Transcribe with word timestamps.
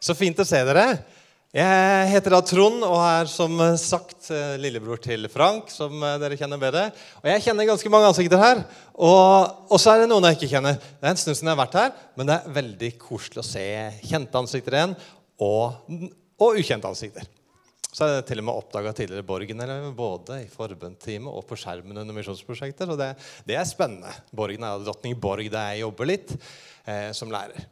Så 0.00 0.16
fint 0.16 0.38
å 0.40 0.46
se 0.48 0.60
dere. 0.64 0.84
Jeg 1.50 2.06
heter 2.12 2.32
da 2.32 2.38
Trond 2.46 2.84
og 2.86 3.00
er 3.02 3.26
som 3.28 3.58
sagt 3.82 4.28
eh, 4.30 4.54
lillebror 4.62 5.00
til 5.02 5.26
Frank, 5.28 5.66
som 5.74 5.96
eh, 6.06 6.14
dere 6.22 6.36
kjenner 6.38 6.60
bedre. 6.62 6.84
Og 7.20 7.26
jeg 7.26 7.42
kjenner 7.44 7.66
ganske 7.68 7.90
mange 7.92 8.06
ansikter 8.08 8.38
her. 8.40 8.62
Og 8.96 9.74
så 9.82 9.92
er 9.92 10.04
det 10.04 10.06
noen 10.12 10.28
jeg 10.28 10.38
ikke 10.38 10.52
kjenner. 10.52 10.78
Det 10.78 11.04
er 11.04 11.12
en 11.12 11.20
stund 11.20 11.36
siden 11.36 11.50
jeg 11.50 11.58
har 11.58 11.60
vært 11.64 11.76
her, 11.80 11.90
men 12.16 12.30
det 12.30 12.36
er 12.38 12.54
veldig 12.60 12.90
koselig 13.02 13.42
å 13.42 13.44
se 13.48 13.64
kjente 14.06 14.40
ansikter 14.40 14.78
igjen, 14.78 14.94
og, 15.42 15.98
og 16.38 16.62
ukjente 16.62 16.88
ansikter. 16.94 17.26
Så 17.90 18.06
er 18.06 18.14
det 18.14 18.24
til 18.30 18.40
og 18.40 18.46
med 18.46 18.62
oppdaga 18.62 18.94
tidligere 18.94 19.26
Borgen 19.26 19.60
eller 19.66 19.90
både 19.98 20.38
i 20.44 20.48
forbundsteamet 20.48 21.34
og 21.34 21.44
på 21.50 21.58
skjermen 21.58 21.98
under 21.98 22.14
misjonsprosjekter. 22.14 22.94
Og 22.94 23.02
det, 23.02 23.10
det, 23.50 23.58
er 23.58 23.68
spennende. 23.68 24.14
Borgen 24.30 24.64
er 24.64 24.86
dronning 24.86 25.18
Borg 25.18 25.50
der 25.50 25.74
jeg 25.74 25.82
jobber 25.82 26.12
litt 26.14 26.32
eh, 26.86 27.10
som 27.18 27.34
lærer. 27.34 27.66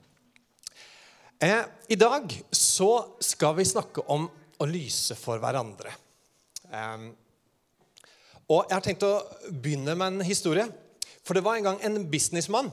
Eh, 1.41 1.65
I 1.89 1.95
dag 1.95 2.33
så 2.51 3.15
skal 3.23 3.55
vi 3.55 3.67
snakke 3.69 4.03
om 4.11 4.25
å 4.59 4.67
lyse 4.67 5.15
for 5.15 5.39
hverandre. 5.39 5.93
Eh, 6.67 7.05
og 8.49 8.65
Jeg 8.67 8.75
har 8.75 8.83
tenkt 8.83 9.07
å 9.07 9.21
begynne 9.47 9.95
med 9.95 10.17
en 10.17 10.27
historie. 10.27 10.67
For 11.23 11.37
det 11.37 11.45
var 11.47 11.59
en 11.59 11.69
gang 11.69 11.79
en 11.85 12.01
businessmann 12.11 12.73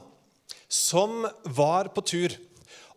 som 0.66 1.28
var 1.44 1.92
på 1.94 2.02
tur. 2.02 2.34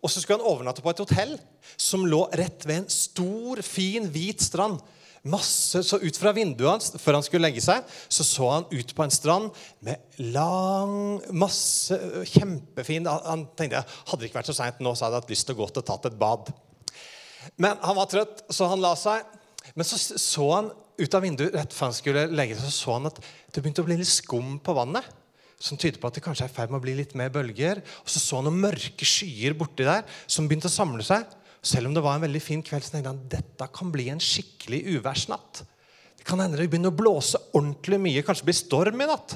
Og 0.02 0.10
så 0.10 0.24
skulle 0.24 0.40
han 0.40 0.50
overnatte 0.50 0.82
på 0.82 0.90
et 0.90 1.04
hotell 1.04 1.36
som 1.78 2.08
lå 2.08 2.24
rett 2.34 2.66
ved 2.66 2.82
en 2.82 2.90
stor, 2.90 3.62
fin, 3.62 4.08
hvit 4.10 4.42
strand. 4.42 4.80
Masse, 5.28 5.82
så 5.84 6.00
Ut 6.00 6.18
fra 6.20 6.32
vinduet 6.36 6.70
hans 6.70 6.94
før 7.02 7.18
han 7.18 7.26
skulle 7.26 7.50
legge 7.50 7.64
seg, 7.64 7.84
så 8.08 8.24
så 8.24 8.50
han 8.54 8.68
ut 8.72 8.94
på 8.96 9.04
en 9.04 9.12
strand 9.12 9.50
med 9.84 10.00
lang, 10.32 11.20
masse 11.36 11.98
Kjempefin 12.32 13.10
Han 13.10 13.50
tenkte 13.60 13.84
hadde 13.84 14.22
det 14.22 14.30
ikke 14.30 14.40
vært 14.40 14.52
så 14.52 14.56
seint 14.62 14.80
nå, 14.80 14.94
så 14.96 15.08
hadde 15.08 15.20
jeg 15.20 15.26
hatt 15.26 15.34
lyst 15.36 15.50
til 15.50 15.58
å 15.58 15.62
gå 15.62 15.70
til 15.72 15.84
og 15.84 15.90
tatt 15.90 16.08
et 16.08 16.20
bad. 16.20 16.54
Men 17.60 17.80
han 17.84 17.98
var 17.98 18.08
trøtt, 18.12 18.46
så 18.54 18.70
han 18.72 18.84
la 18.84 18.94
seg. 19.00 19.26
Men 19.76 19.88
så 19.88 20.00
så 20.00 20.48
han 20.54 20.72
ut 21.00 21.16
av 21.16 21.24
vinduet 21.24 21.56
rett 21.56 21.76
før 21.76 21.92
han 21.92 21.98
skulle 21.98 22.28
legge 22.32 22.58
seg, 22.58 22.68
så 22.68 22.76
så 22.76 22.98
han 22.98 23.10
at 23.12 23.20
det 23.20 23.62
begynte 23.62 23.84
å 23.84 23.88
bli 23.88 24.00
litt 24.00 24.12
skum 24.12 24.58
på 24.64 24.76
vannet. 24.78 25.06
Som 25.60 25.76
tyder 25.76 26.00
på 26.00 26.08
at 26.08 26.16
det 26.16 26.24
kanskje 26.24 26.46
er 26.48 26.52
i 26.52 26.56
ferd 26.56 26.72
med 26.72 26.80
å 26.80 26.86
bli 26.86 26.96
litt 26.96 27.18
mer 27.20 27.32
bølger. 27.36 27.82
Og 28.04 28.12
så 28.12 28.22
så 28.24 28.40
han 28.40 28.48
noen 28.48 28.62
mørke 28.64 29.08
skyer 29.08 29.58
borti 29.60 29.88
der 29.88 30.06
som 30.24 30.48
begynte 30.48 30.72
å 30.72 30.76
samle 30.76 31.04
seg. 31.04 31.28
Selv 31.62 31.90
om 31.90 31.96
det 31.96 32.04
var 32.04 32.16
en 32.16 32.24
veldig 32.24 32.42
fin 32.44 32.62
kveld, 32.64 32.86
så 32.86 32.96
tenkte 32.96 33.12
han 33.12 33.26
dette 33.32 33.68
kan 33.76 33.92
bli 33.92 34.08
en 34.14 34.22
skikkelig 34.24 34.80
uværsnatt. 34.96 35.64
Det 36.20 36.28
kan 36.28 36.40
hende 36.40 36.60
det 36.60 36.70
begynner 36.72 36.94
å 36.94 37.00
blåse 37.00 37.40
ordentlig 37.52 38.00
mye. 38.00 38.24
Kanskje 38.24 38.48
blir 38.48 38.58
storm 38.58 39.04
i 39.04 39.08
natt. 39.10 39.36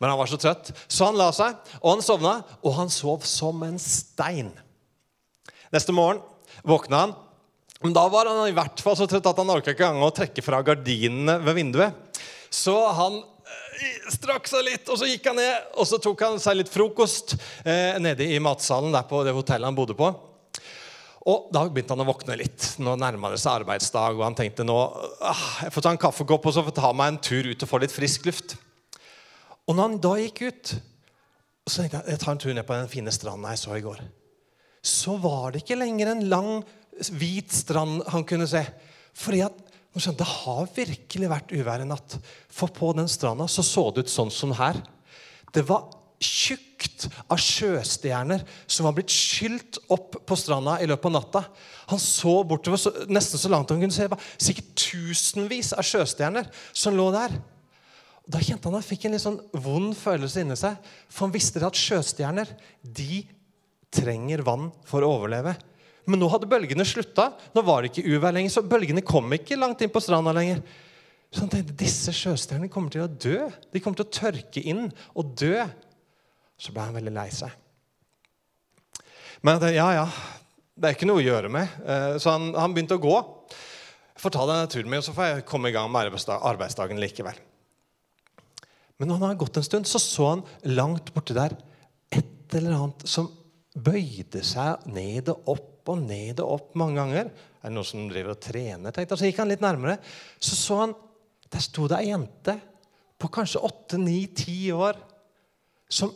Men 0.00 0.10
han 0.10 0.18
var 0.18 0.30
så 0.30 0.38
trøtt, 0.40 0.72
så 0.88 1.10
han 1.10 1.18
la 1.18 1.28
seg, 1.34 1.58
og 1.80 1.94
han 1.94 2.04
sovna, 2.04 2.38
og 2.64 2.76
han 2.78 2.90
sov 2.92 3.26
som 3.28 3.60
en 3.66 3.78
stein. 3.80 4.50
Neste 5.70 5.94
morgen 5.94 6.22
våkna 6.66 7.04
han. 7.04 7.12
Men 7.80 7.94
da 7.96 8.06
var 8.12 8.28
han 8.28 8.48
i 8.48 8.56
hvert 8.56 8.80
fall 8.84 8.96
så 8.98 9.06
trøtt 9.08 9.28
at 9.30 9.38
han 9.40 9.52
orka 9.52 9.74
ikke 9.74 9.86
engang 9.86 10.08
å 10.08 10.14
trekke 10.14 10.44
fra 10.44 10.60
gardinene 10.64 11.38
ved 11.44 11.56
vinduet. 11.56 12.24
Så 12.52 12.74
han 12.96 13.20
eh, 13.20 14.08
strakk 14.12 14.50
seg 14.50 14.66
litt, 14.66 14.90
og 14.90 14.98
så 15.00 15.08
gikk 15.08 15.30
han 15.30 15.38
ned 15.38 15.78
og 15.78 15.88
så 15.88 16.00
tok 16.02 16.26
han 16.26 16.40
seg 16.42 16.58
litt 16.58 16.72
frokost 16.72 17.36
eh, 17.62 17.96
nede 18.02 18.26
i 18.26 18.40
matsalen 18.42 18.92
der 18.92 19.06
på 19.08 19.22
det 19.24 19.36
hotellet 19.36 19.70
han 19.70 19.78
bodde 19.78 19.96
på. 19.96 20.10
Og 21.28 21.50
Da 21.52 21.66
begynte 21.68 21.92
han 21.92 22.00
å 22.00 22.08
våkne 22.08 22.38
litt. 22.40 22.76
Nå 22.80 22.94
nærma 22.96 23.32
det 23.32 23.40
seg 23.42 23.60
arbeidsdag. 23.60 24.16
og 24.16 24.24
Han 24.24 24.38
tenkte 24.38 24.64
nå 24.64 24.78
ah, 25.20 25.46
jeg 25.66 25.74
får 25.74 25.84
ta 25.84 25.92
en 25.92 26.00
kaffekopp 26.00 26.48
og 26.48 26.56
så 26.56 26.64
får 26.64 26.76
ta 26.78 26.92
meg 26.96 27.12
en 27.12 27.20
tur 27.20 27.50
ut 27.50 27.66
og 27.66 27.70
få 27.70 27.82
litt 27.82 27.94
frisk 27.94 28.28
luft. 28.30 28.56
Og 29.68 29.76
når 29.76 29.82
han 29.82 30.00
da 30.02 30.14
gikk 30.18 30.42
ut, 30.48 30.72
så 31.68 31.82
tenkte 31.82 32.00
jeg 32.00 32.14
jeg 32.14 32.22
tar 32.24 32.32
en 32.32 32.42
tur 32.42 32.54
ned 32.56 32.66
på 32.66 32.78
den 32.78 32.90
fine 32.92 33.12
stranda 33.14 33.52
jeg 33.52 33.62
så 33.62 33.76
i 33.76 33.84
går. 33.84 34.00
Så 34.80 35.18
var 35.20 35.52
det 35.52 35.60
ikke 35.62 35.78
lenger 35.78 36.14
en 36.14 36.24
lang, 36.32 36.52
hvit 37.12 37.52
strand 37.52 38.00
han 38.10 38.24
kunne 38.24 38.48
se. 38.48 38.64
Fordi 39.12 39.44
at 39.44 39.66
Det 39.90 40.26
har 40.26 40.68
virkelig 40.74 41.28
vært 41.28 41.52
uvær 41.52 41.82
i 41.82 41.88
natt. 41.88 42.16
For 42.48 42.72
på 42.72 42.94
den 42.96 43.08
stranda 43.10 43.48
så, 43.50 43.62
så 43.66 43.90
det 43.90 44.06
ut 44.06 44.12
sånn 44.12 44.30
som 44.30 44.54
her. 44.56 44.78
Det 45.52 45.66
var 45.68 45.99
tjukt 46.20 47.06
av 47.32 47.40
sjøstjerner 47.40 48.42
som 48.68 48.86
var 48.86 48.96
blitt 48.96 49.12
skylt 49.12 49.78
opp 49.92 50.18
på 50.28 50.36
stranda 50.38 50.76
i 50.82 50.88
løpet 50.88 51.08
av 51.08 51.14
natta. 51.16 51.42
Han 51.92 52.02
så 52.02 52.40
bortover 52.46 52.80
så, 52.80 52.92
nesten 53.08 53.40
så 53.40 53.50
langt 53.52 53.72
han 53.72 53.80
kunne 53.80 53.94
se. 53.94 54.06
Det 54.06 54.12
var 54.12 54.28
sikkert 54.36 54.74
tusenvis 54.78 55.72
av 55.76 55.86
sjøstjerner 55.86 56.50
som 56.76 56.96
lå 56.96 57.08
der. 57.14 57.34
Da 58.30 58.38
kjente 58.38 58.68
han 58.68 58.76
at 58.76 58.84
han 58.84 58.90
fikk 58.90 59.08
en 59.08 59.16
litt 59.16 59.24
sånn 59.24 59.40
vond 59.64 59.96
følelse 59.96 60.44
inni 60.44 60.58
seg. 60.60 60.76
For 61.08 61.26
han 61.26 61.34
visste 61.34 61.64
at 61.66 61.78
sjøstjerner 61.78 62.52
de 62.84 63.24
trenger 63.90 64.44
vann 64.46 64.68
for 64.86 65.02
å 65.02 65.16
overleve. 65.16 65.56
Men 66.10 66.22
nå 66.22 66.28
hadde 66.32 66.48
bølgene 66.50 66.86
slutta. 66.86 67.30
Nå 67.56 67.64
var 67.66 67.82
det 67.82 67.90
ikke 67.90 68.12
uvær 68.12 68.34
lenger, 68.36 68.52
så 68.54 68.66
bølgene 68.66 69.02
kom 69.06 69.32
ikke 69.34 69.58
langt 69.58 69.82
inn 69.82 69.92
på 69.92 70.02
stranda 70.04 70.34
lenger. 70.36 70.62
Så 71.30 71.44
han 71.44 71.50
tenkte 71.52 71.78
disse 71.78 72.12
sjøstjernene 72.14 72.70
kommer 72.72 72.92
til 72.92 73.04
å 73.04 73.10
dø. 73.10 73.46
De 73.70 73.82
kommer 73.82 74.00
til 74.00 74.08
å 74.08 74.14
tørke 74.16 74.62
inn 74.66 74.88
og 75.14 75.34
dø 75.38 75.54
så 76.60 76.74
ble 76.76 76.84
han 76.84 76.96
veldig 76.98 77.14
lei 77.16 77.28
seg. 77.32 77.56
Men 79.46 79.62
jeg 79.64 79.78
ja, 79.78 79.88
ja, 79.96 80.06
det 80.76 80.90
er 80.90 80.96
ikke 80.96 81.08
noe 81.08 81.22
å 81.22 81.24
gjøre 81.24 81.50
med. 81.52 81.76
Eh, 81.84 82.16
så 82.20 82.34
han, 82.34 82.50
han 82.56 82.74
begynte 82.76 82.98
å 82.98 83.02
gå. 83.02 83.16
Jeg 84.12 84.22
får 84.22 84.34
ta 84.36 84.44
denne 84.48 84.68
turen 84.68 84.92
min, 84.92 85.00
og 85.00 85.06
så 85.06 85.16
får 85.16 85.30
jeg 85.30 85.46
komme 85.48 85.70
i 85.70 85.74
gang 85.74 85.88
med 85.92 86.12
arbeidsdagen 86.36 87.00
likevel. 87.00 87.40
Men 89.00 89.08
når 89.08 89.20
han 89.22 89.30
har 89.30 89.40
gått 89.40 89.56
en 89.56 89.64
stund, 89.64 89.88
så 89.88 90.00
så 90.02 90.26
han 90.34 90.46
langt 90.76 91.14
borti 91.14 91.36
der 91.36 91.56
et 92.12 92.56
eller 92.58 92.76
annet 92.76 93.06
som 93.08 93.30
bøyde 93.72 94.42
seg 94.44 94.84
ned 94.92 95.30
og 95.32 95.54
opp 95.54 95.88
og 95.88 96.02
ned 96.04 96.42
og 96.44 96.56
opp 96.58 96.74
mange 96.76 97.00
ganger. 97.00 97.30
Er 97.60 97.70
det 97.70 97.76
noen 97.76 97.88
som 97.88 98.08
driver 98.10 98.34
og 98.34 98.42
trener? 98.44 98.92
tenkte 98.92 99.16
Så 99.16 99.30
gikk 99.30 99.40
han 99.40 99.48
litt 99.48 99.64
nærmere. 99.64 99.96
Så 100.36 100.58
så 100.58 100.82
han 100.82 100.92
der 101.50 101.64
sto 101.64 101.88
det 101.90 101.98
ei 101.98 102.10
jente 102.10 102.58
på 103.20 103.30
kanskje 103.32 103.62
åtte, 103.66 103.98
ni, 103.98 104.22
ti 104.36 104.70
år 104.72 105.00
som 105.90 106.12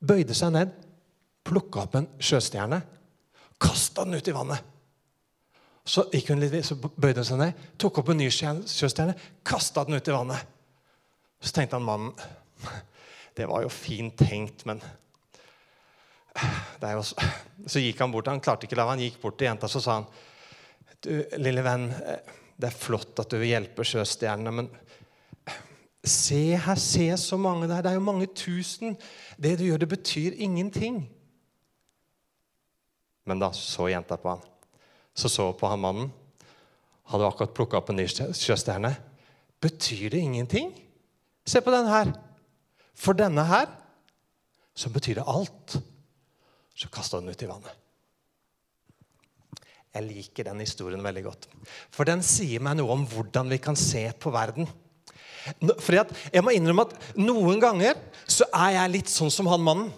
bøyde 0.00 0.36
seg 0.36 0.52
ned, 0.54 0.72
plukka 1.46 1.84
opp 1.84 1.96
en 1.98 2.08
sjøstjerne, 2.22 2.80
kasta 3.60 4.04
den 4.06 4.18
ut 4.20 4.28
i 4.28 4.34
vannet. 4.34 4.68
Så, 5.84 6.04
gikk 6.12 6.30
hun 6.32 6.42
litt, 6.42 6.54
så 6.66 6.76
bøyde 6.76 7.22
hun 7.22 7.28
seg 7.28 7.40
ned, 7.40 7.66
tok 7.80 8.02
opp 8.02 8.12
en 8.12 8.20
ny 8.20 8.28
sjøstjerne, 8.30 9.16
kasta 9.46 9.84
den 9.88 9.98
ut 9.98 10.08
i 10.08 10.14
vannet. 10.14 10.56
Så 11.40 11.54
tenkte 11.56 11.78
han 11.78 11.86
mannen 11.86 12.12
Det 13.36 13.46
var 13.48 13.62
jo 13.62 13.70
fint 13.72 14.16
tenkt, 14.18 14.66
men 14.68 14.82
jo, 16.82 17.04
Så 17.66 17.80
gikk 17.80 18.02
han 18.02 18.12
bort, 18.12 18.28
han 18.28 18.42
klarte 18.42 18.66
ikke 18.66 18.76
å 18.76 18.80
la 18.82 18.88
han 18.90 19.00
gikk 19.00 19.20
bort 19.22 19.38
til 19.40 19.48
jenta 19.48 19.68
så 19.70 19.80
sa 19.80 20.00
han, 20.00 20.08
du, 21.00 21.14
lille 21.40 21.62
venn, 21.64 21.86
det 22.60 22.68
er 22.68 22.76
flott 22.76 23.22
at 23.22 23.30
du 23.32 23.38
vil 23.40 23.54
hjelpe 23.54 23.86
sjøstjernene, 23.86 24.52
men 24.52 24.68
Se 26.04 26.56
her, 26.56 26.78
se 26.80 27.16
så 27.20 27.36
mange 27.36 27.68
der. 27.68 27.82
Det 27.82 27.90
er 27.90 27.98
jo 27.98 28.04
mange 28.04 28.26
tusen. 28.26 28.96
Det 29.36 29.58
du 29.58 29.66
gjør, 29.66 29.82
det 29.82 29.88
betyr 29.88 30.38
ingenting. 30.38 31.02
Men 33.28 33.42
da 33.42 33.50
så 33.52 33.90
jenta 33.90 34.16
på 34.16 34.32
han. 34.32 34.46
Så 35.14 35.28
så 35.28 35.50
på 35.52 35.68
han 35.68 35.82
mannen. 35.82 36.08
Hadde 37.10 37.26
akkurat 37.26 37.54
plukka 37.54 37.80
opp 37.80 37.90
en 37.92 38.00
ny 38.00 38.06
sjøstjerne. 38.08 38.94
Betyr 39.60 40.08
det 40.14 40.22
ingenting? 40.24 40.72
Se 41.44 41.60
på 41.60 41.72
denne 41.74 41.92
her. 41.92 42.14
For 42.94 43.16
denne 43.16 43.44
her 43.44 43.68
så 44.74 44.88
betyr 44.92 45.20
det 45.20 45.28
alt. 45.28 45.76
Så 46.74 46.88
kasta 46.88 47.20
den 47.20 47.28
ut 47.28 47.42
i 47.42 47.48
vannet. 47.50 47.76
Jeg 49.90 50.06
liker 50.06 50.46
den 50.46 50.62
historien 50.62 51.02
veldig 51.02 51.24
godt. 51.26 51.48
For 51.90 52.06
den 52.06 52.22
sier 52.24 52.62
meg 52.62 52.78
noe 52.78 52.94
om 52.94 53.02
hvordan 53.10 53.50
vi 53.50 53.58
kan 53.60 53.76
se 53.76 54.04
på 54.22 54.30
verden. 54.32 54.68
At 56.00 56.14
jeg 56.32 56.44
må 56.44 56.52
innrømme 56.54 56.86
at 56.88 57.16
Noen 57.18 57.60
ganger 57.62 57.98
så 58.30 58.46
er 58.52 58.76
jeg 58.76 58.94
litt 58.98 59.12
sånn 59.12 59.32
som 59.32 59.48
han 59.50 59.64
mannen. 59.64 59.90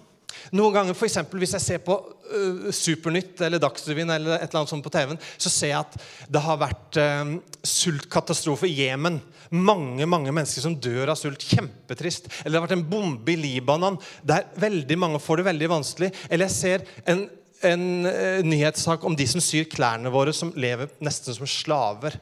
Noen 0.52 0.74
ganger, 0.74 0.96
for 0.96 1.06
eksempel, 1.08 1.40
Hvis 1.42 1.54
jeg 1.56 1.64
ser 1.64 1.82
på 1.84 1.96
uh, 1.96 2.70
Supernytt 2.74 3.40
eller 3.44 3.62
Dagsrevyen, 3.62 4.10
eller 4.10 4.36
et 4.36 4.48
eller 4.48 4.62
annet 4.62 4.72
sånt 4.72 4.84
på 4.84 4.92
TV-en, 4.92 5.20
så 5.36 5.52
ser 5.52 5.72
jeg 5.72 5.80
at 5.80 5.98
det 6.32 6.42
har 6.44 6.60
vært 6.60 6.98
uh, 7.00 7.36
sultkatastrofe 7.66 8.68
i 8.68 8.74
Jemen. 8.82 9.20
Mange 9.52 10.06
mange 10.08 10.32
mennesker 10.32 10.64
som 10.64 10.76
dør 10.76 11.12
av 11.12 11.20
sult. 11.20 11.44
Kjempetrist. 11.44 12.30
Eller 12.42 12.56
det 12.56 12.60
har 12.60 12.66
vært 12.66 12.78
en 12.78 12.88
bombe 12.88 13.34
i 13.34 13.38
Libanon 13.38 14.00
der 14.26 14.48
veldig 14.60 14.98
mange 14.98 15.22
får 15.22 15.40
det 15.40 15.48
veldig 15.52 15.70
vanskelig. 15.76 16.12
Eller 16.28 16.48
jeg 16.48 16.58
ser 16.58 16.86
en, 17.12 17.26
en 17.68 17.88
uh, 18.08 18.40
nyhetssak 18.46 19.04
om 19.08 19.16
de 19.18 19.28
som 19.28 19.44
syr 19.44 19.68
klærne 19.72 20.12
våre, 20.12 20.34
som 20.36 20.54
lever 20.56 20.92
nesten 21.04 21.36
som 21.36 21.48
slaver. 21.48 22.18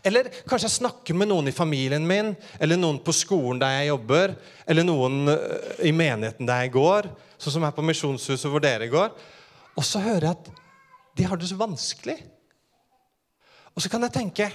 Eller 0.00 0.30
kanskje 0.48 0.68
jeg 0.68 0.78
snakker 0.78 1.16
med 1.18 1.30
noen 1.30 1.50
i 1.50 1.54
familien 1.54 2.06
min, 2.08 2.32
eller 2.62 2.80
noen 2.80 3.00
på 3.04 3.14
skolen 3.16 3.60
der 3.60 3.76
jeg 3.78 3.90
jobber, 3.92 4.34
eller 4.66 4.86
noen 4.86 5.32
eh, 5.32 5.86
i 5.90 5.92
menigheten 5.96 6.48
der 6.48 6.64
jeg 6.64 6.74
går, 6.76 7.10
sånn 7.36 7.56
som 7.56 7.66
her 7.66 7.74
på 7.76 7.84
Misjonshuset 7.84 8.50
hvor 8.50 8.62
dere 8.64 8.88
går. 8.92 9.12
Og 9.76 9.86
så 9.86 10.02
hører 10.04 10.28
jeg 10.28 10.38
at 10.38 10.50
de 11.18 11.26
har 11.28 11.40
det 11.40 11.50
så 11.50 11.58
vanskelig. 11.60 12.16
Og 13.72 13.84
så 13.84 13.92
kan 13.92 14.04
jeg 14.04 14.14
tenke 14.14 14.50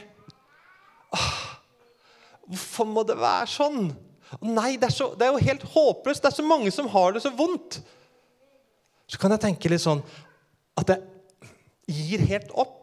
Hvorfor 2.47 2.87
må 2.87 3.01
det 3.07 3.15
være 3.19 3.47
sånn? 3.49 3.89
Nei, 4.43 4.75
det 4.79 4.89
er, 4.89 4.93
så, 4.93 5.09
det 5.19 5.25
er 5.25 5.33
jo 5.35 5.45
helt 5.49 5.63
håpløst. 5.71 6.23
Det 6.23 6.29
er 6.29 6.35
så 6.35 6.45
mange 6.47 6.71
som 6.71 6.87
har 6.91 7.15
det 7.15 7.23
så 7.23 7.31
vondt. 7.35 7.79
Så 9.07 9.19
kan 9.19 9.33
jeg 9.33 9.43
tenke 9.43 9.71
litt 9.71 9.83
sånn 9.83 10.03
at 10.79 10.93
jeg, 10.93 11.03
gir 11.87 12.23
helt 12.27 12.51
opp. 12.51 12.76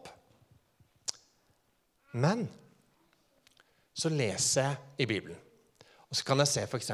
Men 2.15 2.45
så 3.95 4.11
leser 4.11 4.69
jeg 4.69 5.03
i 5.03 5.09
Bibelen. 5.09 5.39
Og 6.05 6.17
så 6.19 6.25
kan 6.27 6.39
jeg 6.39 6.51
se 6.51 6.63
f.eks. 6.63 6.91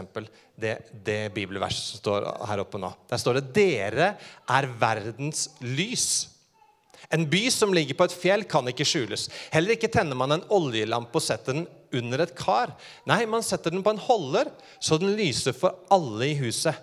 Det, 0.58 0.76
det 1.06 1.20
bibelverset 1.36 1.92
som 1.92 2.02
står 2.02 2.28
her 2.50 2.62
oppe 2.64 2.80
nå. 2.82 2.90
Der 3.10 3.22
står 3.22 3.38
det 3.38 3.50
'Dere 3.54 4.14
er 4.50 4.70
verdens 4.82 5.50
lys'. 5.62 6.30
En 7.12 7.26
by 7.30 7.50
som 7.52 7.74
ligger 7.74 7.98
på 7.98 8.08
et 8.08 8.16
fjell, 8.16 8.44
kan 8.48 8.68
ikke 8.70 8.88
skjules. 8.88 9.28
Heller 9.52 9.76
ikke 9.76 9.92
tenner 9.92 10.16
man 10.16 10.32
en 10.32 10.46
oljelampe 10.54 11.20
og 11.20 11.26
setter 11.26 11.58
den 11.58 11.68
under 11.98 12.24
et 12.24 12.36
kar. 12.38 12.72
Nei, 13.10 13.26
man 13.26 13.44
setter 13.44 13.74
den 13.74 13.84
på 13.84 13.92
en 13.92 14.00
holder, 14.00 14.52
så 14.80 14.98
den 15.02 15.18
lyser 15.18 15.54
for 15.58 15.82
alle 15.92 16.32
i 16.32 16.38
huset. 16.40 16.78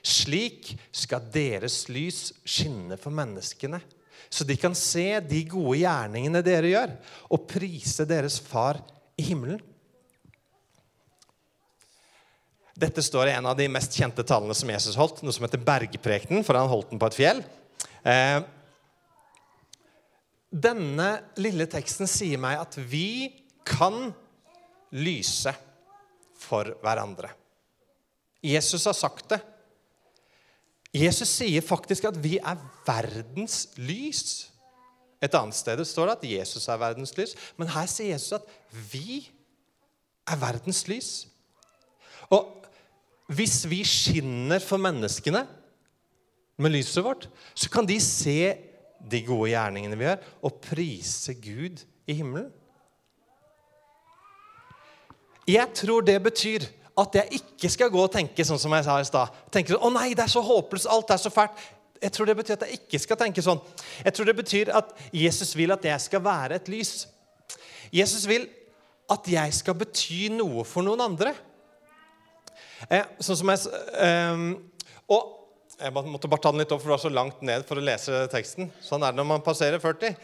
Slik 0.00 0.72
skal 0.96 1.26
deres 1.34 1.82
lys 1.92 2.30
skinne 2.48 2.96
for 2.96 3.12
menneskene, 3.12 3.82
så 4.28 4.44
de 4.46 4.56
kan 4.60 4.74
se 4.76 5.06
de 5.24 5.40
gode 5.48 5.80
gjerningene 5.80 6.42
dere 6.44 6.72
gjør, 6.72 6.94
og 7.32 7.48
prise 7.50 8.06
deres 8.08 8.38
far 8.42 8.82
i 9.18 9.26
himmelen. 9.30 9.60
Dette 12.80 13.02
står 13.04 13.28
i 13.28 13.34
en 13.36 13.48
av 13.50 13.58
de 13.58 13.66
mest 13.68 13.96
kjente 13.96 14.24
talene 14.24 14.54
som 14.56 14.70
Jesus 14.72 14.96
holdt, 14.96 15.20
noe 15.24 15.34
som 15.36 15.44
heter 15.44 15.60
Bergprekenen, 15.64 16.44
for 16.46 16.56
han 16.56 16.70
holdt 16.70 16.94
den 16.94 17.00
på 17.02 17.10
et 17.10 17.18
fjell. 17.18 17.42
Eh, 18.08 18.38
denne 20.50 21.10
lille 21.38 21.66
teksten 21.70 22.08
sier 22.10 22.40
meg 22.40 22.58
at 22.62 22.78
vi 22.80 23.28
kan 23.68 24.08
lyse 24.96 25.52
for 26.40 26.72
hverandre. 26.82 27.30
Jesus 28.40 28.86
har 28.88 28.96
sagt 28.96 29.28
det. 29.34 29.40
Jesus 30.94 31.30
sier 31.38 31.62
faktisk 31.62 32.08
at 32.08 32.16
vi 32.22 32.38
er 32.38 32.58
verdens 32.86 33.68
lys. 33.78 34.50
Et 35.22 35.34
annet 35.36 35.54
sted 35.54 35.82
står 35.86 36.10
det 36.10 36.16
at 36.16 36.30
Jesus 36.40 36.66
er 36.68 36.80
verdens 36.80 37.12
lys, 37.18 37.36
men 37.60 37.70
her 37.70 37.86
sier 37.90 38.14
Jesus 38.14 38.40
at 38.40 38.48
vi 38.90 39.28
er 40.26 40.40
verdens 40.40 40.86
lys. 40.88 41.10
Og 42.32 42.56
hvis 43.30 43.62
vi 43.70 43.84
skinner 43.86 44.58
for 44.62 44.80
menneskene 44.82 45.44
med 46.60 46.74
lyset 46.74 47.04
vårt, 47.04 47.28
så 47.54 47.70
kan 47.70 47.86
de 47.86 48.00
se 48.02 48.54
de 49.10 49.20
gode 49.24 49.52
gjerningene 49.52 49.96
vi 49.96 50.08
gjør, 50.08 50.24
og 50.42 50.58
prise 50.64 51.34
Gud 51.38 51.84
i 52.10 52.16
himmelen. 52.18 52.50
Jeg 55.48 55.70
tror 55.74 56.04
det 56.04 56.18
betyr 56.22 56.66
at 57.02 57.18
jeg 57.20 57.40
ikke 57.40 57.70
skal 57.72 57.90
gå 57.92 58.00
og 58.02 58.12
tenke 58.12 58.44
sånn 58.46 58.60
som 58.60 58.72
jeg 58.76 58.86
sa 58.86 58.96
i 59.00 59.06
stad. 59.08 59.34
Tenke 59.52 59.74
sånn, 59.74 59.82
'Å 59.82 59.92
nei, 59.92 60.14
det 60.14 60.24
er 60.24 60.32
så 60.32 60.42
håpløst. 60.42 60.90
Alt 60.90 61.10
er 61.10 61.16
så 61.16 61.30
fælt.' 61.30 61.58
Jeg 62.00 62.12
tror 62.12 62.26
det 62.26 62.36
betyr 62.36 62.56
at 62.56 62.62
jeg 62.64 62.78
ikke 62.80 62.98
skal 62.98 63.16
tenke 63.16 63.42
sånn. 63.42 63.60
Jeg 64.04 64.14
tror 64.14 64.24
det 64.24 64.36
betyr 64.36 64.70
at 64.72 64.94
Jesus 65.12 65.52
vil 65.56 65.72
at 65.72 65.84
jeg 65.84 66.00
skal 66.00 66.20
være 66.24 66.54
et 66.56 66.68
lys. 66.68 67.06
Jesus 67.92 68.24
vil 68.26 68.48
at 69.10 69.26
jeg 69.28 69.52
skal 69.52 69.74
bety 69.74 70.30
noe 70.32 70.64
for 70.64 70.82
noen 70.82 71.00
andre. 71.00 71.34
Eh, 72.88 73.04
sånn 73.20 73.36
som 73.36 73.52
jeg, 73.52 73.58
eh, 74.00 74.54
og 75.12 75.22
jeg 75.80 75.92
måtte 75.92 76.28
bare 76.28 76.40
ta 76.40 76.52
den 76.52 76.62
litt 76.62 76.72
opp, 76.72 76.80
for 76.80 76.88
det 76.88 76.96
var 76.96 77.04
så 77.04 77.12
langt 77.12 77.42
ned 77.42 77.66
for 77.68 77.80
å 77.80 77.84
lese 77.84 78.26
teksten. 78.32 78.70
Sånn 78.84 79.04
er 79.04 79.12
det 79.12 79.20
når 79.20 79.28
man 79.34 79.44
passerer 79.44 79.80
40. 79.82 80.16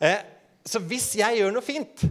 Eh, 0.00 0.18
så 0.64 0.80
hvis 0.84 1.14
jeg 1.16 1.40
gjør 1.40 1.54
noe 1.54 1.64
fint, 1.64 2.04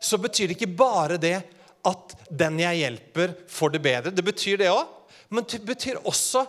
så 0.00 0.16
betyr 0.20 0.50
det 0.50 0.56
ikke 0.56 0.76
bare 0.76 1.20
det 1.20 1.38
at 1.86 2.14
den 2.28 2.60
jeg 2.60 2.82
hjelper, 2.82 3.34
får 3.48 3.74
det 3.74 3.82
bedre. 3.84 4.12
Det 4.14 4.24
betyr 4.24 4.60
det 4.60 4.70
òg. 4.72 4.88
Men 5.30 5.46
det 5.48 5.60
betyr 5.64 6.00
også 6.04 6.44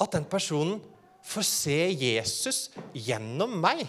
at 0.00 0.14
den 0.14 0.26
personen 0.30 0.78
får 1.24 1.46
se 1.48 1.78
Jesus 1.92 2.68
gjennom 2.92 3.56
meg. 3.60 3.86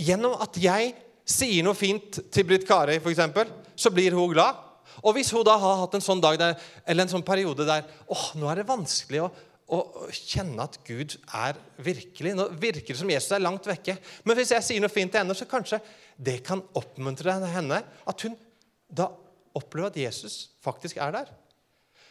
Gjennom 0.00 0.36
at 0.42 0.56
jeg 0.60 0.94
sier 1.26 1.64
noe 1.66 1.76
fint 1.76 2.20
til 2.32 2.46
Britt 2.46 2.66
Kari, 2.68 3.00
f.eks., 3.00 3.50
så 3.76 3.92
blir 3.92 4.14
hun 4.16 4.30
glad. 4.32 4.62
Og 5.02 5.16
hvis 5.16 5.32
hun 5.34 5.44
da 5.44 5.56
har 5.60 5.82
hatt 5.82 5.96
en 5.98 6.04
sånn 6.04 6.22
dag 6.22 6.38
der, 6.40 6.54
eller 6.86 7.04
en 7.04 7.12
sånn 7.16 7.26
periode 7.26 7.66
der 7.68 7.84
åh, 8.06 8.30
nå 8.38 8.48
er 8.48 8.60
det 8.60 8.68
vanskelig 8.68 9.24
å, 9.26 9.28
å 9.74 9.80
kjenne 10.14 10.64
at 10.64 10.78
Gud 10.86 11.16
er 11.34 11.58
virkelig 11.82 12.36
Nå 12.38 12.46
virker 12.54 12.94
det 12.94 13.00
som 13.00 13.10
Jesus 13.10 13.34
er 13.34 13.44
langt 13.44 13.66
vekke. 13.68 13.98
Men 14.24 14.38
hvis 14.38 14.54
jeg 14.54 14.64
sier 14.64 14.84
noe 14.84 14.92
fint 14.92 15.12
til 15.12 15.20
henne, 15.20 15.36
så 15.36 15.48
kanskje 15.50 15.82
det 16.16 16.38
kan 16.46 16.62
oppmuntre 16.78 17.34
henne. 17.52 17.82
At 18.06 18.24
hun 18.24 18.38
da 18.86 19.10
oppleve 19.56 19.90
at 19.90 19.98
Jesus 20.00 20.50
faktisk 20.64 21.00
er 21.02 21.14
der. 21.14 21.32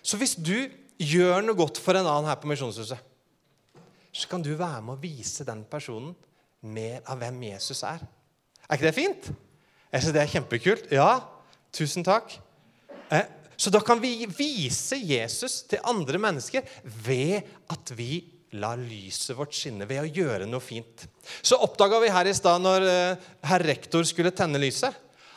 Så 0.06 0.20
hvis 0.22 0.36
du 0.38 0.68
gjør 1.02 1.44
noe 1.44 1.58
godt 1.58 1.80
for 1.82 1.98
en 1.98 2.08
annen 2.08 2.30
her 2.30 2.40
på 2.40 2.50
Misjonshuset, 2.50 3.00
så 4.16 4.30
kan 4.32 4.44
du 4.44 4.54
være 4.56 4.84
med 4.86 4.96
å 4.96 5.02
vise 5.02 5.44
den 5.48 5.66
personen 5.68 6.14
mer 6.66 7.02
av 7.10 7.20
hvem 7.20 7.42
Jesus 7.50 7.84
er. 7.86 8.04
Er 8.66 8.78
ikke 8.78 8.88
det 8.88 8.98
fint? 8.98 9.32
Jeg 9.92 10.04
synes 10.04 10.14
Det 10.16 10.22
er 10.22 10.32
kjempekult. 10.32 10.86
Ja, 10.92 11.10
tusen 11.76 12.06
takk. 12.06 12.38
Eh, 13.12 13.28
så 13.58 13.72
da 13.72 13.80
kan 13.84 14.02
vi 14.02 14.26
vise 14.28 14.98
Jesus 15.00 15.62
til 15.70 15.84
andre 15.88 16.20
mennesker 16.20 16.66
ved 16.84 17.46
at 17.72 17.92
vi 17.96 18.24
lar 18.56 18.80
lyset 18.80 19.36
vårt 19.36 19.56
skinne, 19.56 19.88
ved 19.88 20.02
å 20.04 20.10
gjøre 20.10 20.48
noe 20.48 20.64
fint. 20.64 21.06
Så 21.44 21.60
oppdaga 21.64 22.00
vi 22.04 22.12
her 22.14 22.30
i 22.30 22.36
stad 22.36 22.64
når 22.64 22.88
eh, 22.88 23.26
herr 23.50 23.66
rektor 23.68 24.06
skulle 24.08 24.34
tenne 24.36 24.62
lyset, 24.62 24.96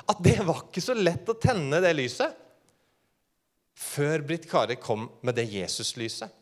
at 0.08 0.20
det 0.24 0.38
var 0.46 0.64
ikke 0.64 0.82
så 0.82 0.96
lett 0.96 1.28
å 1.28 1.36
tenne 1.40 1.80
det 1.84 1.94
lyset 1.96 2.44
før 3.78 4.24
Britt 4.26 4.48
Kari 4.50 4.78
kom 4.80 5.06
med 5.22 5.36
det 5.38 5.46
Jesus-lyset. 5.52 6.32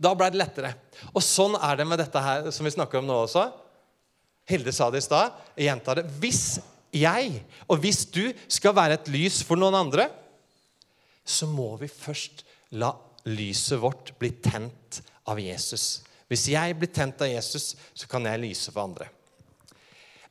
Da 0.00 0.12
ble 0.16 0.30
det 0.32 0.40
lettere. 0.40 0.70
Og 1.12 1.20
sånn 1.24 1.58
er 1.58 1.76
det 1.76 1.86
med 1.88 2.00
dette 2.00 2.22
her 2.22 2.48
som 2.54 2.64
vi 2.64 2.72
snakker 2.72 3.00
om 3.00 3.08
nå 3.08 3.18
også. 3.24 3.48
Hilde 4.48 4.72
sa 4.74 4.88
det 4.90 5.02
i 5.02 5.04
stad. 5.04 5.34
Jeg 5.58 5.68
gjentar 5.68 6.00
det. 6.00 6.06
Hvis 6.22 6.60
jeg 6.92 7.42
og 7.66 7.80
hvis 7.82 8.04
du 8.12 8.24
skal 8.52 8.76
være 8.76 8.98
et 8.98 9.10
lys 9.12 9.40
for 9.46 9.60
noen 9.60 9.76
andre, 9.76 10.08
så 11.24 11.48
må 11.50 11.74
vi 11.80 11.90
først 11.90 12.44
la 12.78 12.92
lyset 13.28 13.80
vårt 13.82 14.14
bli 14.18 14.32
tent 14.42 15.02
av 15.30 15.38
Jesus. 15.40 16.02
Hvis 16.30 16.48
jeg 16.54 16.78
blir 16.78 16.90
tent 16.92 17.20
av 17.22 17.30
Jesus, 17.30 17.74
så 17.92 18.08
kan 18.10 18.24
jeg 18.26 18.40
lyse 18.40 18.72
for 18.72 18.86
andre. 18.86 19.08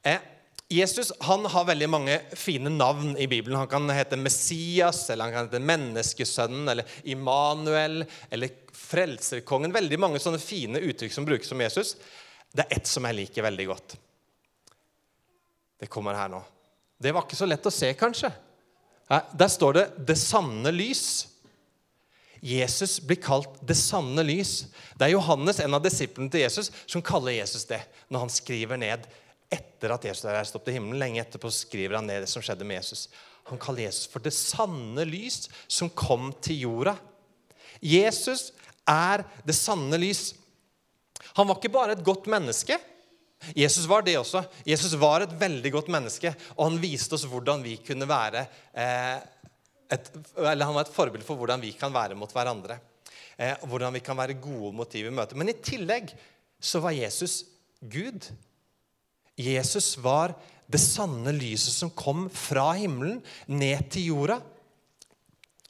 Eh, 0.01 0.17
Jesus 0.71 1.11
han 1.27 1.45
har 1.51 1.65
veldig 1.67 1.87
mange 1.91 2.17
fine 2.39 2.71
navn 2.71 3.17
i 3.19 3.27
Bibelen. 3.27 3.57
Han 3.59 3.67
kan 3.67 3.89
hete 3.91 4.19
Messias, 4.19 5.03
eller 5.09 5.27
han 5.27 5.33
kan 5.35 5.49
hete 5.49 5.59
Menneskesønnen, 5.67 6.69
eller 6.71 6.87
Immanuel, 7.03 8.05
eller 8.29 8.53
Frelserkongen. 8.71 9.73
Veldig 9.75 9.99
mange 9.99 10.21
sånne 10.23 10.39
fine 10.39 10.79
uttrykk 10.79 11.15
som 11.15 11.27
brukes 11.27 11.51
om 11.51 11.63
Jesus. 11.63 11.95
Det 12.51 12.63
er 12.63 12.77
ett 12.77 12.87
som 12.87 13.03
jeg 13.07 13.19
liker 13.19 13.45
veldig 13.45 13.67
godt. 13.67 13.97
Det 15.81 15.89
kommer 15.91 16.15
her 16.15 16.31
nå. 16.31 16.39
Det 17.01 17.11
var 17.11 17.25
ikke 17.25 17.39
så 17.39 17.49
lett 17.49 17.67
å 17.67 17.73
se, 17.73 17.91
kanskje. 17.97 18.31
Der 19.11 19.51
står 19.51 19.73
det 19.73 19.85
'det 20.07 20.17
sanne 20.17 20.71
lys'. 20.71 21.27
Jesus 22.41 22.99
blir 22.99 23.19
kalt 23.21 23.59
'det 23.65 23.77
sanne 23.77 24.23
lys'. 24.23 24.65
Det 24.97 25.05
er 25.05 25.17
Johannes, 25.17 25.59
en 25.59 25.73
av 25.73 25.83
disiplene 25.83 26.29
til 26.31 26.41
Jesus, 26.41 26.71
som 26.85 27.01
kaller 27.01 27.31
Jesus 27.31 27.65
det 27.65 27.81
når 28.09 28.19
han 28.19 28.29
skriver 28.29 28.77
ned 28.77 29.07
etter 29.51 29.93
at 29.93 30.05
Jesus 30.07 30.25
er 30.25 30.37
reist 30.37 30.55
opp 30.57 30.65
til 30.67 30.77
himmelen. 30.77 30.99
Lenge 31.01 31.21
etterpå 31.23 31.51
skriver 31.53 31.99
han 31.99 32.07
ned 32.07 32.23
det 32.23 32.31
som 32.31 32.43
skjedde 32.43 32.67
med 32.67 32.79
Jesus. 32.79 33.07
Han 33.49 33.59
kaller 33.61 33.87
Jesus 33.87 34.07
for 34.11 34.23
det 34.23 34.33
sanne 34.35 35.05
lys 35.07 35.45
som 35.67 35.89
kom 35.89 36.29
til 36.43 36.63
jorda. 36.65 36.95
Jesus 37.81 38.51
er 38.87 39.25
det 39.45 39.57
sanne 39.57 39.97
lys. 39.99 40.31
Han 41.37 41.49
var 41.49 41.57
ikke 41.57 41.73
bare 41.73 41.97
et 41.97 42.05
godt 42.05 42.29
menneske. 42.31 42.77
Jesus 43.57 43.87
var 43.89 44.05
det 44.05 44.19
også. 44.19 44.43
Jesus 44.67 44.93
var 45.01 45.25
et 45.25 45.33
veldig 45.39 45.71
godt 45.73 45.89
menneske, 45.93 46.33
og 46.55 46.67
han 46.67 46.81
viste 46.81 47.17
oss 47.17 47.25
hvordan 47.29 47.63
vi 47.65 47.79
kunne 47.81 48.05
være 48.09 48.43
eh, 48.77 49.17
et, 49.91 50.11
eller 50.37 50.67
Han 50.67 50.77
var 50.77 50.85
et 50.85 50.93
forbilde 50.93 51.25
for 51.25 51.39
hvordan 51.39 51.61
vi 51.63 51.73
kan 51.77 51.93
være 51.93 52.15
mot 52.15 52.31
hverandre. 52.31 52.77
Eh, 53.37 53.57
hvordan 53.65 53.97
vi 53.97 54.03
kan 54.05 54.17
være 54.17 54.37
gode 54.39 54.75
motiv 54.77 55.05
i 55.05 55.09
vi 55.09 55.15
møter. 55.15 55.39
Men 55.39 55.49
i 55.49 55.57
tillegg 55.57 56.13
så 56.61 56.79
var 56.83 56.93
Jesus 56.93 57.41
Gud. 57.81 58.29
Jesus 59.41 59.95
var 60.01 60.35
det 60.71 60.79
sanne 60.79 61.33
lyset 61.35 61.73
som 61.75 61.91
kom 61.91 62.27
fra 62.31 62.71
himmelen 62.77 63.19
ned 63.51 63.89
til 63.91 64.11
jorda 64.13 64.39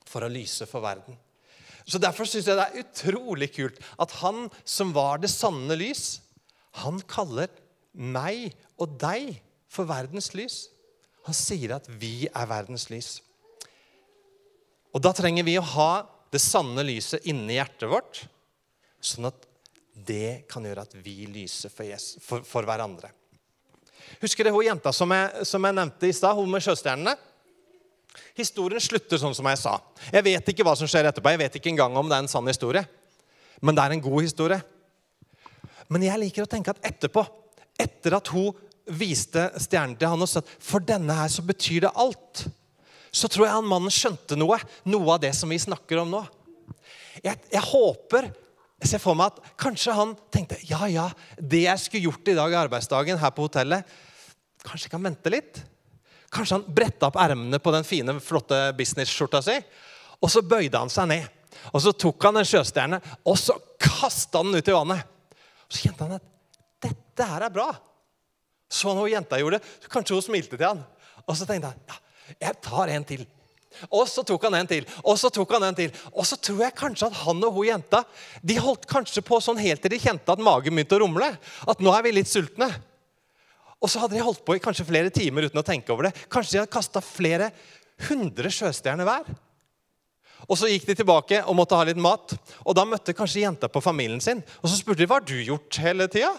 for 0.07 0.25
å 0.25 0.31
lyse 0.31 0.67
for 0.69 0.83
verden. 0.83 1.17
Så 1.85 1.99
Derfor 2.01 2.27
syns 2.29 2.47
jeg 2.47 2.57
det 2.59 2.67
er 2.67 2.83
utrolig 2.83 3.49
kult 3.55 3.79
at 4.01 4.13
han 4.21 4.45
som 4.67 4.93
var 4.95 5.21
det 5.21 5.31
sanne 5.33 5.75
lys, 5.79 6.19
han 6.83 7.01
kaller 7.09 7.49
meg 7.91 8.53
og 8.79 8.95
deg 9.01 9.33
for 9.71 9.89
verdens 9.89 10.31
lys. 10.37 10.63
Han 11.27 11.35
sier 11.37 11.75
at 11.75 11.89
vi 12.01 12.27
er 12.29 12.49
verdens 12.49 12.87
lys. 12.93 13.19
Og 14.91 15.01
Da 15.03 15.13
trenger 15.15 15.47
vi 15.47 15.57
å 15.59 15.69
ha 15.75 15.91
det 16.31 16.41
sanne 16.43 16.83
lyset 16.87 17.27
inni 17.27 17.57
hjertet 17.57 17.89
vårt, 17.91 18.23
sånn 19.01 19.27
at 19.31 19.47
det 19.91 20.47
kan 20.51 20.63
gjøre 20.65 20.85
at 20.85 20.93
vi 21.03 21.25
lyser 21.27 21.71
for, 21.73 21.87
Jesus, 21.87 22.21
for, 22.23 22.45
for 22.47 22.67
hverandre. 22.67 23.11
Husker 24.21 24.45
du 24.45 24.53
hun 24.53 24.65
jenta 24.65 24.93
som 24.95 25.11
jeg, 25.13 25.45
som 25.47 25.67
jeg 25.67 25.77
nevnte 25.77 26.09
i 26.09 26.15
stad, 26.15 26.37
hun 26.37 26.49
med 26.51 26.63
sjøstjernene? 26.65 27.15
Historien 28.37 28.81
slutter 28.83 29.19
sånn 29.19 29.35
som 29.35 29.47
jeg 29.49 29.59
sa. 29.59 29.77
Jeg 30.11 30.25
vet 30.25 30.51
ikke 30.53 30.65
hva 30.67 30.75
som 30.79 30.89
skjer 30.89 31.09
etterpå. 31.09 31.31
Jeg 31.33 31.41
vet 31.41 31.57
ikke 31.59 31.71
engang 31.73 31.95
om 31.99 32.09
det 32.09 32.17
er 32.17 32.25
en 32.25 32.31
sann 32.31 32.47
historie. 32.47 32.83
Men 33.61 33.77
det 33.77 33.83
er 33.83 33.95
en 33.95 34.03
god 34.03 34.23
historie. 34.23 34.59
Men 35.91 36.05
jeg 36.07 36.21
liker 36.21 36.45
å 36.45 36.49
tenke 36.49 36.73
at 36.73 36.83
etterpå, 36.87 37.23
etter 37.79 38.15
at 38.15 38.31
hun 38.31 38.55
viste 38.97 39.43
stjernen 39.61 39.97
til 39.99 40.09
han 40.11 40.23
og 40.23 40.29
sa 40.29 40.41
at 40.41 40.51
for 40.63 40.83
denne 40.83 41.15
her 41.15 41.29
så 41.31 41.43
betyr 41.45 41.85
det 41.85 41.95
alt, 41.99 42.45
så 43.11 43.27
tror 43.27 43.45
jeg 43.45 43.55
han 43.57 43.67
mannen 43.67 43.91
skjønte 43.93 44.37
noe. 44.39 44.57
Noe 44.87 45.15
av 45.15 45.21
det 45.23 45.33
som 45.35 45.51
vi 45.51 45.59
snakker 45.59 46.01
om 46.01 46.13
nå. 46.13 46.21
Jeg, 47.21 47.35
jeg 47.51 47.63
håper 47.67 48.31
jeg 48.81 48.89
ser 48.89 49.01
for 49.03 49.17
meg 49.17 49.29
at 49.29 49.51
kanskje 49.61 49.93
han 49.93 50.15
tenkte 50.33 50.57
ja, 50.65 50.87
ja, 50.89 51.07
det 51.37 51.65
jeg 51.67 51.81
skulle 51.83 52.09
gjort 52.09 52.31
i 52.31 52.37
dag 52.37 52.53
i 52.53 52.57
arbeidsdagen 52.63 53.19
her 53.21 53.33
på 53.35 53.45
hotellet, 53.45 53.85
kanskje 54.65 54.87
jeg 54.87 54.95
kan 54.95 55.05
vente 55.05 55.33
litt. 55.33 55.61
Kanskje 56.31 56.57
han 56.57 56.65
bretta 56.65 57.11
opp 57.11 57.19
ermene 57.21 57.59
på 57.61 57.73
den 57.75 57.85
fine, 57.85 58.15
flotte 58.23 58.71
business-skjorta 58.77 59.41
si, 59.45 59.57
og 60.21 60.31
så 60.31 60.41
bøyde 60.45 60.79
han 60.79 60.89
seg 60.89 61.09
ned. 61.11 61.27
Og 61.75 61.83
så 61.83 61.93
tok 61.93 62.25
han 62.25 62.39
en 62.39 62.47
sjøstjerne 62.47 63.01
og 63.27 63.37
så 63.37 63.57
kasta 63.81 64.41
den 64.41 64.57
ut 64.57 64.69
i 64.71 64.75
vannet. 64.75 65.05
Så 65.67 65.85
kjente 65.85 66.07
han 66.07 66.17
at 66.17 66.29
dette 66.81 67.27
her 67.27 67.45
er 67.45 67.53
bra. 67.53 67.67
Så 68.71 68.89
han 68.89 69.01
hun 69.01 69.11
jenta 69.11 69.37
gjorde 69.37 69.59
det. 69.59 69.89
Kanskje 69.91 70.17
hun 70.17 70.25
smilte 70.25 70.57
til 70.57 70.67
han. 70.67 70.81
Og 71.27 71.37
så 71.37 71.45
tenkte 71.45 71.73
han 71.73 71.85
ja, 71.91 71.99
jeg 72.47 72.57
tar 72.63 72.93
en 72.95 73.05
til. 73.07 73.25
Og 73.89 74.05
så 74.09 74.23
tok 74.27 74.47
han 74.47 74.59
en 74.59 74.69
til, 74.69 74.85
og 75.03 75.17
så 75.19 75.31
tok 75.33 75.55
han 75.55 75.67
en 75.69 75.77
til. 75.77 75.91
Og 76.11 76.27
så 76.27 76.37
tror 76.37 76.63
jeg 76.65 76.77
kanskje 76.77 77.09
at 77.09 77.19
han 77.23 77.43
og 77.47 77.57
hun 77.57 77.69
jenta 77.69 78.03
de 78.45 78.57
holdt 78.61 78.87
kanskje 78.89 79.23
på 79.25 79.39
sånn 79.43 79.61
helt 79.61 79.83
til 79.83 79.93
de 79.93 80.01
kjente 80.01 80.33
at 80.33 80.43
magen 80.43 80.75
begynte 80.75 80.97
å 80.99 81.03
rumle. 81.03 81.29
At 81.67 81.83
nå 81.83 81.93
er 81.95 82.05
vi 82.05 82.15
litt 82.19 82.31
sultne. 82.31 82.69
Og 83.81 83.89
så 83.89 84.03
hadde 84.03 84.17
de 84.17 84.25
holdt 84.25 84.43
på 84.45 84.55
i 84.57 84.61
kanskje 84.61 84.85
flere 84.85 85.13
timer 85.13 85.47
uten 85.47 85.61
å 85.61 85.65
tenke 85.65 85.93
over 85.93 86.09
det. 86.09 86.13
Kanskje 86.29 86.57
de 86.57 86.61
hadde 86.61 86.73
kasta 86.75 87.01
flere 87.01 87.49
hundre 88.09 88.51
sjøstjerner 88.53 89.07
hver. 89.07 89.31
Og 90.49 90.57
Så 90.57 90.69
gikk 90.69 90.87
de 90.89 90.97
tilbake 90.97 91.41
og 91.45 91.55
måtte 91.57 91.77
ha 91.77 91.85
litt 91.87 91.99
mat. 92.01 92.33
Og 92.65 92.75
Da 92.77 92.85
møtte 92.85 93.15
kanskje 93.17 93.45
jenta 93.45 93.69
på 93.69 93.81
familien 93.81 94.21
sin. 94.21 94.43
Og 94.61 94.69
Så 94.69 94.77
spurte 94.77 95.01
de 95.01 95.09
hva 95.09 95.19
har 95.19 95.25
du 95.25 95.37
gjort 95.37 95.81
hele 95.81 96.07
tida. 96.07 96.33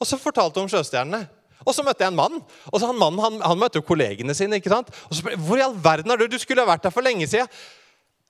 Og 0.00 0.08
så 0.08 0.18
fortalte 0.20 0.60
hun 0.60 0.68
om 0.68 0.72
sjøstjernene. 0.72 1.28
Og 1.66 1.74
så 1.74 1.84
møtte 1.86 2.06
jeg 2.06 2.14
en 2.14 2.20
mann. 2.20 2.38
og 2.70 2.78
så 2.78 2.86
han 2.90 3.00
Mannen 3.00 3.22
han, 3.22 3.40
han 3.42 3.58
møtte 3.58 3.80
jo 3.80 3.86
kollegene 3.86 4.34
sine. 4.38 4.60
ikke 4.60 4.72
sant? 4.72 4.92
Og 5.08 5.14
så 5.14 5.20
spør 5.20 5.34
jeg, 5.34 5.42
Hvor 5.48 5.58
i 5.58 5.66
all 5.66 5.74
verden 5.74 6.14
er 6.14 6.22
du? 6.22 6.28
Du 6.30 6.38
skulle 6.38 6.62
ha 6.62 6.70
vært 6.70 6.86
der 6.86 6.94
for 6.94 7.04
lenge 7.04 7.26
siden. 7.30 7.50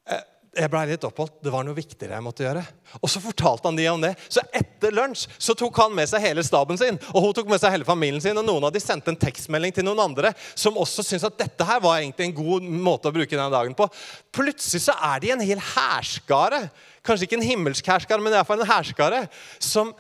Eh, 0.09 0.25
jeg 0.57 0.71
blei 0.73 0.87
litt 0.89 1.05
oppholdt. 1.05 1.35
Det 1.45 1.53
var 1.53 1.67
noe 1.67 1.77
viktigere 1.77 2.17
jeg 2.17 2.25
måtte 2.25 2.45
gjøre. 2.47 2.63
Og 3.03 3.11
så 3.13 3.21
fortalte 3.21 3.69
han 3.69 3.77
de 3.77 3.85
om 3.91 4.01
det. 4.01 4.15
Så 4.33 4.41
etter 4.57 4.95
lunsj 4.95 5.27
så 5.37 5.57
tok 5.59 5.77
han 5.83 5.93
med 5.97 6.09
seg 6.09 6.25
hele 6.25 6.45
staben 6.47 6.81
sin. 6.81 6.97
Og 7.13 7.27
hun 7.27 7.37
tok 7.37 7.51
med 7.51 7.61
seg 7.61 7.75
hele 7.75 7.89
familien 7.89 8.25
sin, 8.25 8.39
og 8.41 8.47
noen 8.47 8.65
av 8.69 8.73
de 8.73 8.81
sendte 8.81 9.13
en 9.13 9.21
tekstmelding 9.21 9.75
til 9.77 9.85
noen 9.87 10.01
andre 10.07 10.33
som 10.55 10.79
også 10.81 11.05
syntes 11.05 11.29
at 11.29 11.39
dette 11.43 11.69
her 11.69 11.83
var 11.85 12.01
egentlig 12.01 12.31
en 12.31 12.37
god 12.39 12.69
måte 12.89 13.13
å 13.13 13.17
bruke 13.17 13.35
denne 13.35 13.53
dagen 13.53 13.77
på. 13.77 13.89
Plutselig 14.37 14.87
så 14.87 14.97
er 15.13 15.23
de 15.23 15.35
en 15.37 15.45
hel 15.45 15.61
hærskare. 15.75 16.67
Kanskje 17.05 17.29
ikke 17.29 17.41
en 17.43 17.49
himmelsk 17.51 17.93
hærskare, 17.93 18.25
men 18.25 18.35
iallfall 18.35 18.65
en 18.65 18.73
hærskare. 18.73 19.27
som 19.61 19.93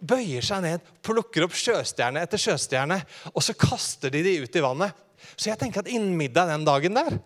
bøyer 0.00 0.44
seg 0.44 0.64
ned, 0.64 0.84
plukker 1.04 1.46
opp 1.46 1.56
sjøstjerne 1.56 2.22
etter 2.24 2.40
sjøstjerne, 2.40 3.00
og 3.34 3.44
så 3.44 3.56
kaster 3.58 4.12
de 4.12 4.22
de 4.26 4.38
ut 4.44 4.56
i 4.56 4.64
vannet. 4.64 4.96
Så 5.36 5.50
jeg 5.50 5.60
tenker 5.60 5.82
at 5.82 5.90
innen 5.90 6.16
middag 6.18 6.50
den 6.50 6.66
dagen 6.66 6.96
der, 6.96 7.18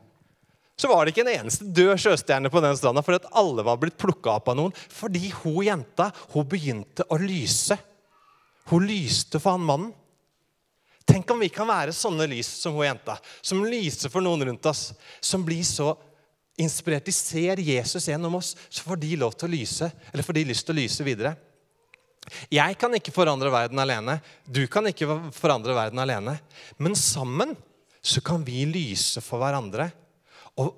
så 0.76 0.90
var 0.90 1.04
det 1.04 1.14
ikke 1.14 1.22
en 1.22 1.36
eneste 1.36 1.66
død 1.70 1.92
sjøstjerne 2.02 2.50
på 2.50 2.62
den 2.62 2.74
stranda 2.78 3.02
fordi 3.04 3.20
at 3.20 3.34
alle 3.38 3.62
var 3.66 3.78
blitt 3.78 3.98
plukka 4.00 4.32
opp 4.40 4.48
av 4.50 4.56
noen. 4.58 4.72
Fordi 4.74 5.28
hun 5.42 5.60
jenta 5.62 6.08
hun 6.32 6.48
begynte 6.50 7.06
å 7.06 7.18
lyse. 7.22 7.76
Hun 8.72 8.88
lyste 8.88 9.38
for 9.38 9.54
han 9.54 9.68
mannen. 9.68 9.92
Tenk 11.06 11.30
om 11.30 11.42
vi 11.44 11.50
kan 11.52 11.68
være 11.68 11.94
sånne 11.94 12.26
lys 12.32 12.48
som 12.62 12.74
hun 12.74 12.88
jenta. 12.88 13.18
Som 13.44 13.62
lyser 13.68 14.10
for 14.10 14.24
noen 14.24 14.48
rundt 14.48 14.66
oss. 14.66 14.88
Som 15.22 15.44
blir 15.46 15.62
så 15.68 15.92
inspirert. 16.58 17.06
De 17.06 17.14
ser 17.14 17.60
Jesus 17.62 18.08
gjennom 18.08 18.34
oss, 18.40 18.54
så 18.68 18.82
får 18.86 19.02
de 19.02 19.16
lov 19.20 19.36
til 19.38 19.50
å 19.50 19.54
lyse. 19.54 19.90
Eller 20.10 20.26
får 20.26 20.40
de 20.40 20.46
lyst 20.48 20.66
til 20.66 20.74
å 20.74 20.80
lyse 20.80 21.06
videre. 21.06 21.36
Jeg 22.52 22.78
kan 22.80 22.94
ikke 22.96 23.12
forandre 23.14 23.52
verden 23.52 23.80
alene. 23.82 24.18
Du 24.46 24.64
kan 24.70 24.86
ikke 24.88 25.18
forandre 25.34 25.76
verden 25.76 26.00
alene. 26.02 26.38
Men 26.78 26.96
sammen 26.98 27.54
så 28.04 28.22
kan 28.24 28.44
vi 28.46 28.64
lyse 28.68 29.22
for 29.24 29.42
hverandre. 29.42 29.88
Og 30.60 30.74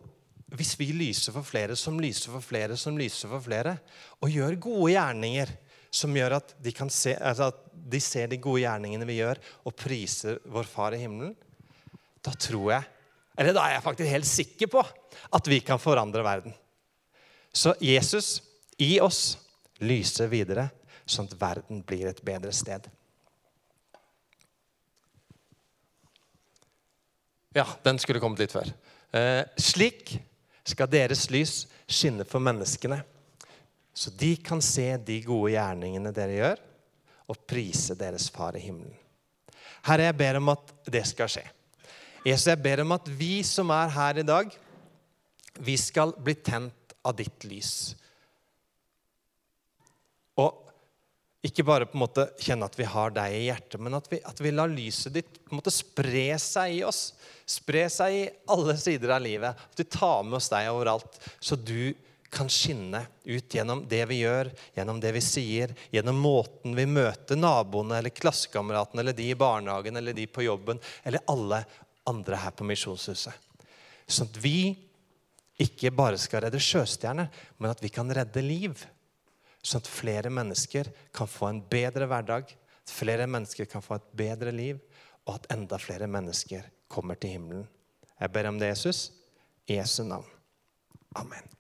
hvis 0.57 0.77
vi 0.79 0.93
lyser 0.95 1.35
for 1.35 1.47
flere 1.47 1.77
som 1.79 1.99
lyser 2.01 2.33
for 2.35 2.45
flere 2.45 2.77
som 2.79 2.99
lyser 2.99 3.31
for 3.31 3.43
flere, 3.43 3.77
og 4.23 4.31
gjør 4.31 4.59
gode 4.63 4.93
gjerninger 4.95 5.53
som 5.97 6.15
gjør 6.15 6.39
at 6.39 6.55
de, 6.63 6.73
se, 6.93 7.15
altså 7.17 7.51
at 7.51 7.65
de 7.73 8.01
ser 8.03 8.31
de 8.31 8.39
gode 8.43 8.63
gjerningene 8.63 9.09
vi 9.09 9.19
gjør, 9.21 9.41
og 9.67 9.75
priser 9.79 10.39
vår 10.53 10.69
Far 10.71 10.95
i 10.95 11.01
himmelen, 11.03 11.35
da 12.23 12.35
tror 12.35 12.71
jeg, 12.75 12.87
eller 13.37 13.55
da 13.55 13.67
er 13.67 13.77
jeg 13.77 13.85
faktisk 13.85 14.13
helt 14.13 14.29
sikker 14.29 14.71
på, 14.73 14.83
at 15.37 15.51
vi 15.51 15.61
kan 15.65 15.81
forandre 15.81 16.25
verden. 16.25 16.55
Så 17.53 17.75
Jesus 17.81 18.41
i 18.83 18.97
oss 19.01 19.37
lyser 19.85 20.31
videre 20.33 20.69
sånn 21.07 21.29
at 21.31 21.39
verden 21.41 21.83
blir 21.87 22.09
et 22.11 22.23
bedre 22.27 22.53
sted. 22.55 22.89
Ja, 27.57 27.65
den 27.87 27.99
skulle 28.03 28.21
kommet 28.21 28.43
litt 28.43 28.53
før. 28.53 28.69
Eh, 29.17 29.43
slik 29.57 30.19
skal 30.67 30.91
deres 30.93 31.29
lys 31.33 31.63
skinne 31.89 32.27
for 32.29 32.43
menneskene, 32.43 32.99
så 33.97 34.13
de 34.13 34.35
kan 34.45 34.61
se 34.61 34.91
de 35.01 35.23
gode 35.25 35.55
gjerningene 35.55 36.13
dere 36.13 36.37
gjør, 36.37 36.63
og 37.33 37.43
prise 37.49 37.97
deres 37.99 38.29
Far 38.31 38.59
i 38.59 38.63
himmelen. 38.63 38.93
Herre, 39.87 40.11
jeg 40.11 40.19
ber 40.19 40.39
om 40.41 40.53
at 40.53 40.75
det 40.91 41.03
skal 41.09 41.31
skje. 41.31 41.45
Jesus, 42.27 42.49
jeg 42.51 42.61
ber 42.63 42.83
om 42.83 42.93
at 42.97 43.09
vi 43.09 43.41
som 43.47 43.71
er 43.71 43.91
her 43.95 44.21
i 44.21 44.27
dag, 44.27 44.51
vi 45.63 45.77
skal 45.81 46.13
bli 46.19 46.35
tent 46.35 46.95
av 47.07 47.15
ditt 47.17 47.47
lys. 47.47 47.95
Og 50.37 50.66
ikke 51.47 51.65
bare 51.67 51.87
på 51.89 51.97
en 51.99 52.03
måte 52.05 52.27
kjenne 52.43 52.67
at 52.67 52.77
vi 52.79 52.87
har 52.89 53.13
deg 53.15 53.35
i 53.35 53.45
hjertet, 53.49 53.81
men 53.83 53.97
at 53.99 54.09
vi, 54.11 54.21
at 54.25 54.41
vi 54.43 54.53
lar 54.55 54.73
lyset 54.73 55.15
ditt 55.15 55.39
på 55.45 55.53
en 55.53 55.61
måte 55.61 55.73
spre 55.75 56.29
seg 56.43 56.79
i 56.79 56.83
oss. 56.87 57.11
Spre 57.47 57.85
seg 57.93 58.17
i 58.17 58.25
alle 58.53 58.77
sider 58.81 59.13
av 59.17 59.23
livet. 59.23 59.55
At 59.55 59.83
vi 59.83 59.87
tar 59.91 60.25
med 60.27 60.39
oss 60.41 60.51
deg 60.53 60.71
overalt, 60.73 61.21
så 61.39 61.59
du 61.59 61.95
kan 62.33 62.49
skinne 62.51 63.05
ut 63.25 63.55
gjennom 63.55 63.85
det 63.89 64.03
vi 64.11 64.21
gjør, 64.25 64.51
gjennom 64.77 64.99
det 65.01 65.13
vi 65.17 65.23
sier, 65.25 65.75
gjennom 65.95 66.19
måten 66.21 66.75
vi 66.77 66.87
møter 66.91 67.39
naboene 67.39 68.01
eller 68.01 68.15
klassekameratene 68.15 69.05
eller 69.05 69.17
de 69.17 69.31
i 69.31 69.39
barnehagen 69.39 69.97
eller 69.97 70.17
de 70.17 70.27
på 70.27 70.45
jobben 70.45 70.81
eller 71.05 71.23
alle 71.31 71.63
andre 72.07 72.41
her 72.43 72.55
på 72.57 72.67
Misjonshuset. 72.67 73.47
Sånn 74.07 74.29
at 74.31 74.41
vi 74.43 74.75
ikke 75.63 75.95
bare 75.95 76.19
skal 76.21 76.45
redde 76.45 76.61
sjøstjerner, 76.61 77.31
men 77.57 77.73
at 77.73 77.81
vi 77.83 77.91
kan 77.93 78.11
redde 78.13 78.43
liv 78.45 78.85
sånn 79.67 79.83
at 79.83 79.91
flere 79.91 80.31
mennesker 80.33 80.91
kan 81.15 81.31
få 81.31 81.51
en 81.51 81.61
bedre 81.71 82.09
hverdag, 82.11 82.53
at 82.53 82.93
flere 82.93 83.27
mennesker 83.31 83.69
kan 83.71 83.85
få 83.85 83.99
et 83.99 84.09
bedre 84.19 84.55
liv, 84.55 84.81
og 85.27 85.41
at 85.41 85.51
enda 85.57 85.79
flere 85.83 86.07
mennesker 86.11 86.71
kommer 86.93 87.19
til 87.19 87.37
himmelen. 87.37 87.67
Jeg 88.21 88.33
ber 88.33 88.49
om 88.53 88.63
det, 88.63 88.71
Jesus. 88.73 89.11
I 89.67 89.81
Jesu 89.81 90.05
navn. 90.07 90.29
Amen. 91.19 91.56